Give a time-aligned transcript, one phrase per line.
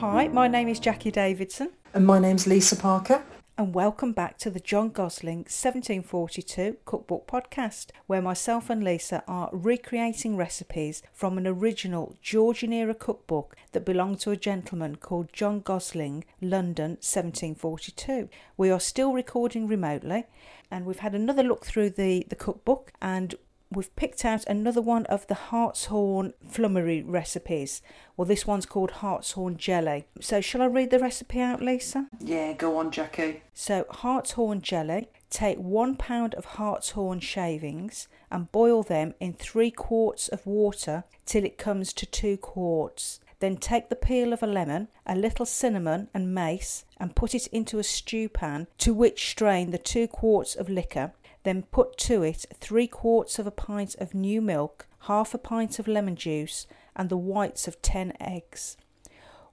[0.00, 3.22] Hi, my name is Jacqui Davidson, And my name's Lisa Parker.
[3.58, 9.48] and welcome back to the John Gosling 1742 Cookbook Podcast, where myself and Lisa are
[9.52, 15.60] recreating recipes from an original Georgian era cookbook that belonged to a gentleman called John
[15.60, 18.28] Gosling, London 1742.
[18.58, 20.26] We are still recording remotely,
[20.70, 23.34] and we've had another look through the, the cookbook and
[23.70, 27.82] we've picked out another one of the hartshorn flummery recipes.
[28.16, 30.06] Well, this one's called hartshorn jelly.
[30.20, 32.06] So, shall I read the recipe out, Lisa?
[32.20, 33.40] Yeah, go on, Jacqui.
[33.52, 35.08] So, hartshorn jelly.
[35.28, 41.44] Take one pound of hartshorn shavings and boil them in three quarts of water till
[41.44, 43.20] it comes to two quarts.
[43.38, 47.46] Then take the peel of a lemon, a little cinnamon and mace, and put it
[47.48, 51.12] into a stew pan to which strain the two quarts of liquor.
[51.46, 55.78] Then put to it three quarts of a pint of new milk, half a pint
[55.78, 56.66] of lemon juice,
[56.96, 58.76] and the whites of ten eggs.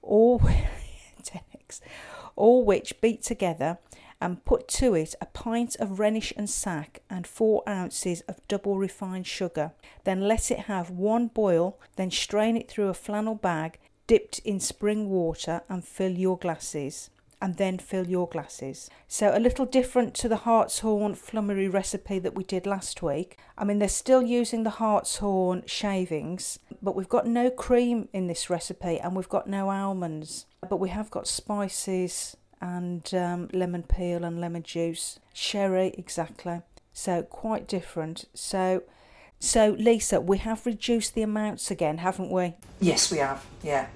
[0.01, 0.39] All
[1.23, 1.81] ten eggs,
[2.35, 3.77] all which beat together,
[4.19, 8.79] and put to it a pint of Rhenish and sack and four ounces of double
[8.79, 9.73] refined sugar.
[10.03, 14.59] Then let it have one boil, then strain it through a flannel bag dipped in
[14.59, 17.11] spring water and fill your glasses.
[17.43, 18.89] And then fill your glasses.
[19.09, 23.37] So, a little different to the hartshorn flummery recipe that we did last week.
[23.57, 28.49] I mean, they're still using the hartshorn shavings, but we've got no cream in this
[28.49, 30.45] recipe and we've got no almonds.
[30.69, 36.61] But we have got spices and um, lemon peel and lemon juice, sherry, exactly.
[36.93, 38.23] So quite different.
[38.33, 38.83] So,
[39.37, 42.53] so Lisa, we have reduced the amounts again, haven't we?
[42.79, 43.45] Yes, we have.
[43.61, 43.87] Yeah.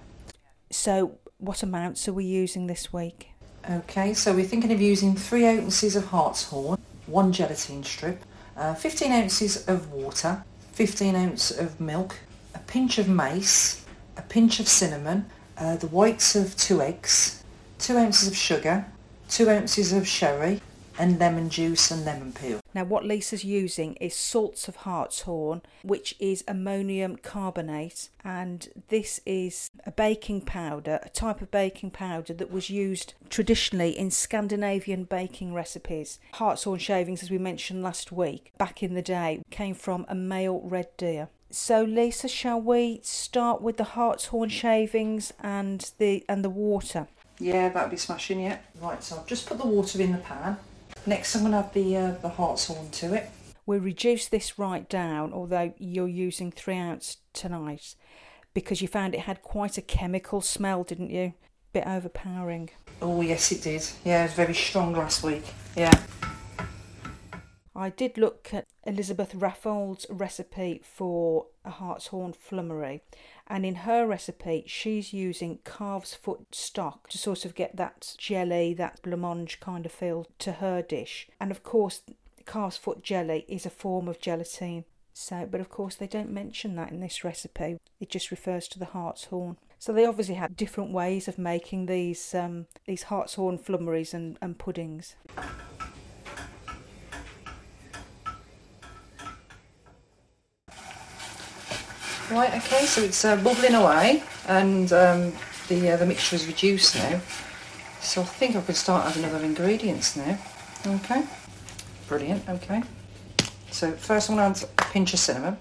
[0.69, 3.29] So, what amounts are we using this week?
[3.69, 8.23] Okay, so we're thinking of using three ounces of hartshorn, one gelatine strip,
[8.55, 12.15] uh, 15 ounces of water, 15 ounce of milk,
[12.55, 15.25] a pinch of mace, a pinch of cinnamon,
[15.57, 17.43] uh, the whites of two eggs,
[17.77, 18.85] two ounces of sugar,
[19.27, 20.61] two ounces of sherry,
[20.97, 22.59] and lemon juice and lemon peel.
[22.73, 29.69] Now, what Lisa's using is salts of hartshorn, which is ammonium carbonate, and this is
[29.85, 35.53] a baking powder, a type of baking powder that was used traditionally in Scandinavian baking
[35.53, 36.19] recipes.
[36.33, 40.61] Hartshorn shavings, as we mentioned last week, back in the day, came from a male
[40.63, 41.29] red deer.
[41.49, 47.07] So, Lisa, shall we start with the hartshorn shavings and the and the water?
[47.39, 48.57] Yeah, that'd be smashing, yeah.
[48.81, 50.57] Right, so I've just put the water in the pan.
[51.07, 53.29] Next I'm going to add the, uh, the hartshorn to it.
[53.65, 57.95] we reduce this right down, although you're using three ounce tonight,
[58.53, 61.33] because you found it had quite a chemical smell, didn't you?
[61.71, 62.71] Bit overpowering.
[63.01, 63.87] Oh, yes it did.
[64.03, 65.43] Yeah, it was very strong last week.
[65.77, 65.93] Yeah.
[67.77, 73.03] I did look at Elizabeth Raffald's recipe for a hartshorn flummery,
[73.45, 78.73] and in her recipe, she's using calf's foot stock to sort of get that jelly,
[78.73, 81.27] that blancmange kind of feel to her dish.
[81.39, 82.01] And of course,
[82.47, 84.85] calf's foot jelly is a form of gelatine.
[85.13, 87.77] So, but of course, they don't mention that in this recipe.
[87.99, 89.57] It just refers to the hartshorn.
[89.77, 94.57] So they obviously had different ways of making these um, these hartshorn flummeries and, and
[94.57, 95.15] puddings.
[102.29, 105.31] Right, okay, so it's uh, bubbling away and um,
[105.69, 107.21] the, uh, the mixture is reduced now.
[108.01, 110.37] So I think I can start adding other ingredients now.
[110.85, 111.23] Okay,
[112.09, 112.83] brilliant, okay.
[113.71, 115.57] So first I'm going to add a pinch of cinnamon.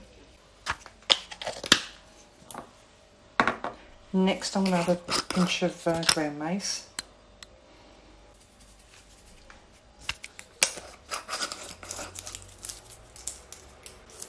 [4.13, 6.89] Next I'm going to add a pinch of uh, ground mace.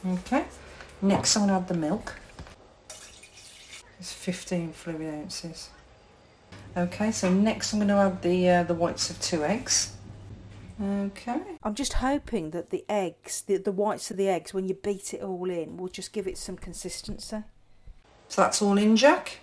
[0.08, 0.46] Okay,
[1.02, 2.14] next I'm going to add the milk.
[4.00, 5.70] It's 15 fluid ounces.
[6.76, 9.94] Okay, so next I'm going to add the uh, the whites of two eggs.
[10.82, 11.40] Okay.
[11.64, 15.12] I'm just hoping that the eggs, the, the whites of the eggs, when you beat
[15.14, 17.38] it all in, will just give it some consistency.
[18.28, 19.40] So that's all in, Jack.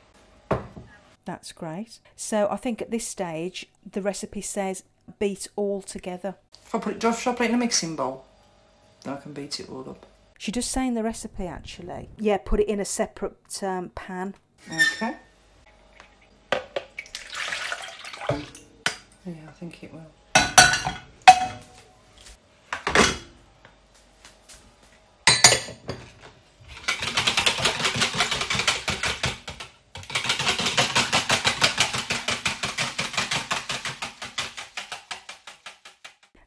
[1.25, 1.99] That's great.
[2.15, 4.85] So I think at this stage, the recipe says
[5.19, 6.37] beat all together.
[6.65, 8.27] If I put it, do I- I put it in a mixing bowl?
[9.03, 10.07] Then I can beat it all up.
[10.39, 12.11] She does say in the recipe actually.
[12.19, 14.35] Yeah, put it in a separate um, pan.
[14.67, 15.17] Okay.
[19.27, 20.05] Yeah, I think it will.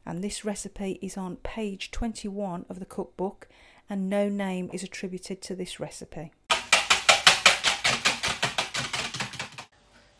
[0.06, 3.46] And this recipe is on page 21 of the cookbook,
[3.88, 6.32] and no name is attributed to this recipe.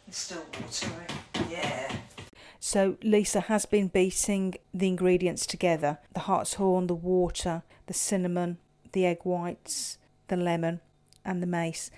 [0.06, 1.06] It's still watery.
[1.50, 1.92] Yeah.
[2.60, 8.58] So Lisa has been beating the ingredients together the hartshorn, the water, the cinnamon,
[8.92, 9.98] the egg whites,
[10.28, 10.80] the lemon,
[11.24, 11.90] and the mace.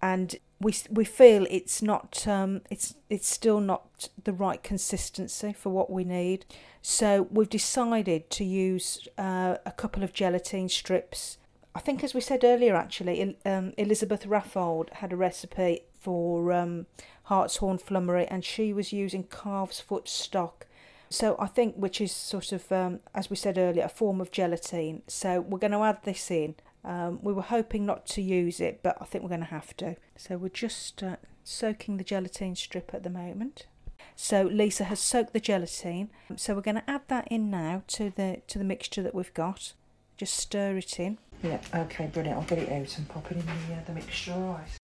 [0.00, 5.70] And we we feel it's not um, it's it's still not the right consistency for
[5.70, 6.46] what we need.
[6.82, 11.38] So we've decided to use uh, a couple of gelatine strips.
[11.74, 16.86] I think, as we said earlier, actually, um, Elizabeth Raffald had a recipe for um,
[17.24, 20.66] hartshorn flummery, and she was using calf's foot stock.
[21.10, 24.30] So I think, which is sort of, um, as we said earlier, a form of
[24.30, 25.02] gelatine.
[25.06, 26.54] So we're going to add this in.
[26.86, 29.76] Um, we were hoping not to use it, but I think we're going to have
[29.78, 29.96] to.
[30.16, 33.66] So we're just uh, soaking the gelatine strip at the moment.
[34.14, 36.10] So Lisa has soaked the gelatine.
[36.36, 39.34] So we're going to add that in now to the to the mixture that we've
[39.34, 39.72] got.
[40.16, 41.18] Just stir it in.
[41.42, 41.60] Yeah.
[41.74, 42.06] Okay.
[42.06, 42.38] Brilliant.
[42.38, 44.32] I'll get it out and pop it in the uh, the mixture.
[44.32, 44.78] All right.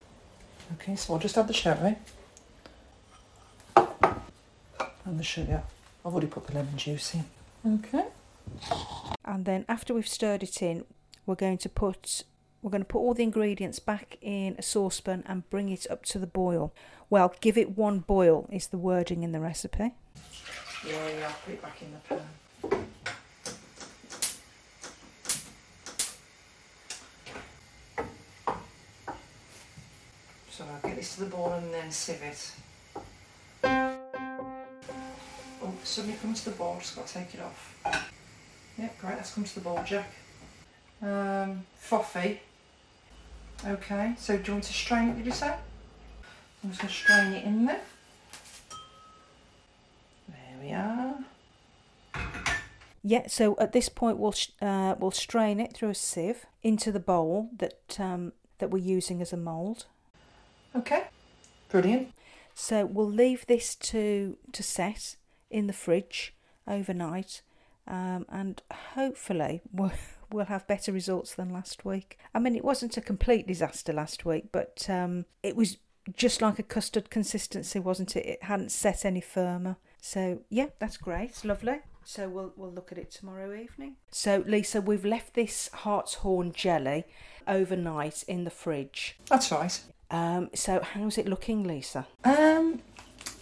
[0.73, 0.97] Okay.
[0.97, 1.95] So I'll just add the sherry
[5.05, 5.63] and the sugar.
[6.05, 7.25] I've already put the lemon juice in.
[7.65, 8.05] Okay.
[9.23, 10.83] And then after we've stirred it in,
[11.25, 12.23] we're going to put
[12.61, 16.05] we're going to put all the ingredients back in a saucepan and bring it up
[16.05, 16.73] to the boil.
[17.09, 19.91] Well, give it one boil is the wording in the recipe.
[20.87, 22.21] Yeah, yeah, I'll put it back in the pan.
[30.49, 32.51] So I'll get this to the boil and then sieve it.
[35.61, 37.75] Oh, suddenly comes to the boil, just got to take it off.
[38.77, 40.09] Yep, great, that's come to the boil, Jack.
[41.03, 42.39] Um, Foffy.
[43.67, 45.53] Okay, so do you want to strain it, did you say?
[46.63, 47.81] I'm just going to strain it in there.
[50.29, 51.15] There we are.
[53.03, 57.01] Yeah, so at this point we'll uh, we'll strain it through a sieve into the
[57.01, 59.85] bowl that um, that we're using as a mould.
[60.73, 61.07] Okay,
[61.67, 62.13] brilliant.
[62.53, 65.17] So we'll leave this to to set
[65.51, 66.33] in the fridge
[66.65, 67.41] overnight,
[67.89, 68.61] um, and
[68.93, 69.91] hopefully we'll,
[70.33, 72.17] we'll have better results than last week.
[72.33, 75.77] I mean, it wasn't a complete disaster last week, but um, it was
[76.15, 78.25] just like a custard consistency, wasn't it?
[78.25, 79.77] It hadn't set any firmer.
[80.01, 81.79] So yeah, that's great, lovely.
[82.03, 83.95] So we'll we'll look at it tomorrow evening.
[84.11, 87.05] So Lisa, we've left this hartshorn jelly
[87.47, 89.15] overnight in the fridge.
[89.27, 89.79] That's right.
[90.11, 92.07] Um, so how's it looking, Lisa?
[92.25, 92.81] Um,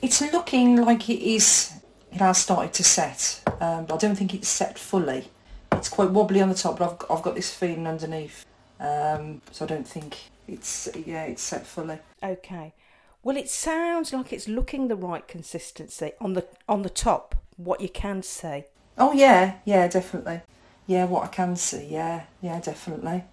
[0.02, 1.74] it's looking like it is.
[2.12, 5.30] It has started to set, um, but I don't think it's set fully.
[5.82, 8.46] It's quite wobbly on the top, but I've, I've got this feeling underneath,
[8.80, 10.16] um, so I don't think
[10.48, 11.98] it's yeah it's set fully.
[12.22, 12.76] Okay.
[13.24, 17.34] Well, it sounds like it's looking the right consistency on the on the top.
[17.58, 18.66] What you can see.
[18.96, 20.42] Oh yeah, yeah, definitely.
[20.86, 21.88] Yeah, what I can see.
[21.90, 23.24] Yeah, yeah, definitely.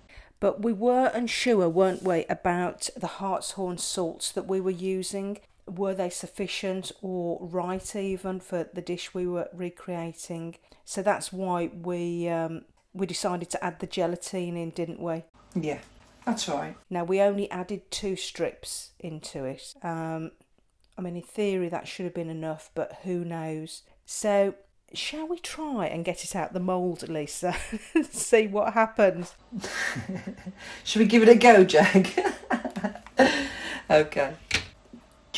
[0.41, 5.41] But we were unsure, weren't we, about the hartshorn salts that we were using.
[5.69, 10.57] Were they sufficient or right even for the dish we were recreating?
[10.85, 12.63] So that's why we um,
[12.93, 15.25] we decided to add the gelatine in, didn't we?
[15.55, 15.81] Yeah,
[16.25, 16.77] that's right.
[16.91, 19.75] Now we only added two strips into it.
[19.83, 20.33] Um,
[20.97, 23.83] I mean, in theory that should have been enough, but who knows?
[24.05, 24.55] So
[24.95, 27.55] shall we try and get it out the mould, Lisa?
[28.11, 29.35] See what happens.
[30.85, 32.19] Should we give it a go, Jack?
[33.91, 34.35] okay.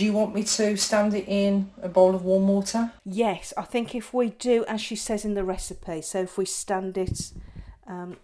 [0.01, 2.91] Do you want me to stand it in a bowl of warm water?
[3.05, 6.47] Yes, I think if we do, as she says in the recipe, so if we
[6.47, 7.33] stand it.
[7.87, 8.17] Um,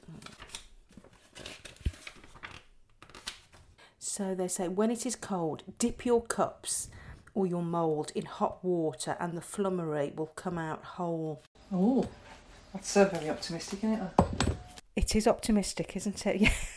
[3.99, 6.89] so they say when it is cold, dip your cups
[7.35, 11.43] or your mould in hot water and the flummery will come out whole.
[11.71, 12.09] Oh,
[12.73, 14.13] that's so very optimistic, isn't it?
[14.97, 16.51] It is optimistic, isn't it?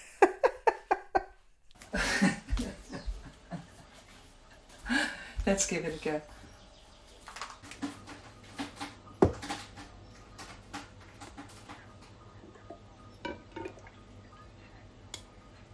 [5.50, 6.22] Let's give it a go.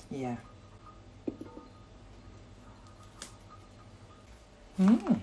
[0.10, 0.38] Yeah.
[4.79, 5.22] Mm.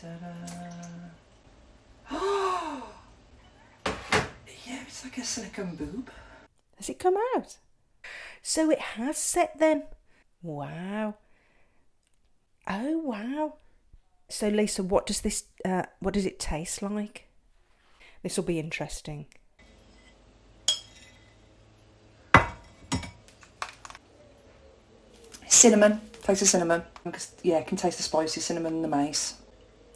[0.00, 0.54] Ta-da.
[4.66, 6.08] yeah, it's like a silicone boob.
[6.76, 7.56] Has it come out?
[8.42, 9.82] So it has set then.
[10.40, 11.16] Wow.
[12.68, 13.54] Oh wow.
[14.28, 15.46] So Lisa, what does this?
[15.64, 17.26] Uh, what does it taste like?
[18.22, 19.26] This will be interesting.
[25.48, 26.84] Cinnamon, taste the cinnamon.
[27.42, 29.34] Yeah, I can taste the spicy cinnamon and the mace.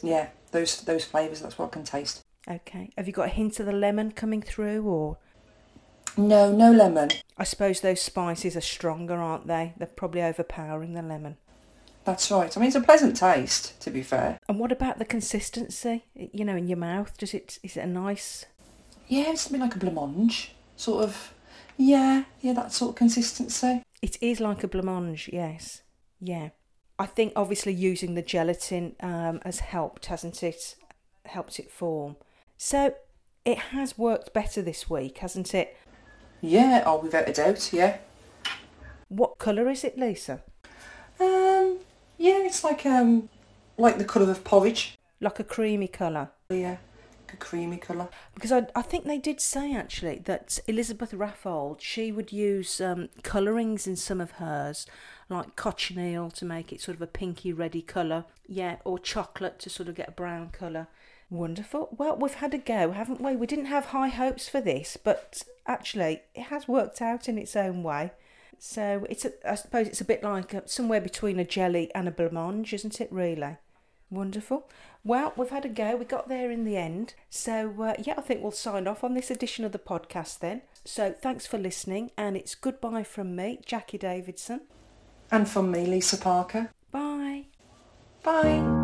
[0.02, 1.40] Yeah, those those flavours.
[1.40, 2.24] That's what I can taste.
[2.48, 2.90] Okay.
[2.96, 5.18] Have you got a hint of the lemon coming through, or
[6.16, 7.10] No, no lemon.
[7.36, 9.74] I suppose those spices are stronger, aren't they?
[9.76, 11.36] They're probably overpowering the lemon.
[12.04, 12.56] That's right.
[12.56, 14.38] I mean, it's a pleasant taste, to be fair.
[14.48, 16.04] And what about the consistency?
[16.14, 18.46] You know, in your mouth, does it is it a nice?
[19.08, 21.34] Yeah, it's something like a blancmange, sort of.
[21.76, 23.82] Yeah, yeah, that sort of consistency.
[24.00, 25.82] It is like a blancmange, yes.
[26.20, 26.48] Yeah.
[26.98, 30.76] I think obviously using the gelatin um, has helped, hasn't it?
[31.26, 32.16] Helped it form.
[32.58, 32.96] So
[33.44, 35.76] it has worked better this week, hasn't it?
[36.40, 37.98] Yeah, oh, without a doubt, yeah.
[39.08, 40.42] What colour is it, Lisa?
[41.20, 41.78] Um,
[42.18, 43.28] yeah, it's like um,
[43.78, 44.98] like the colour of porridge.
[45.20, 46.30] Like a creamy colour.
[46.50, 46.78] Yeah,
[47.26, 48.08] like a creamy colour.
[48.34, 53.08] Because I, I think they did say actually that Elizabeth Raffald, she would use um,
[53.22, 54.84] colourings in some of hers,
[55.28, 58.24] like cochineal to make it sort of a pinky reddy colour.
[58.48, 60.88] Yeah, or chocolate to sort of get a brown colour.
[61.30, 61.94] Wonderful.
[61.98, 63.36] Well, we've had a go, haven't we?
[63.36, 67.54] We didn't have high hopes for this, but actually, it has worked out in its
[67.54, 68.12] own way.
[68.58, 72.08] So it's, a, I suppose, it's a bit like a, somewhere between a jelly and
[72.08, 73.12] a blancmange, isn't it?
[73.12, 73.56] Really
[74.10, 74.68] wonderful.
[75.04, 75.96] Well, we've had a go.
[75.96, 77.14] We got there in the end.
[77.30, 80.62] So uh, yeah, I think we'll sign off on this edition of the podcast then.
[80.84, 84.62] So thanks for listening, and it's goodbye from me, Jacqui Davidson,
[85.30, 86.70] and from me, Lisa Parker.
[86.90, 87.44] Bye.
[88.22, 88.77] Bye.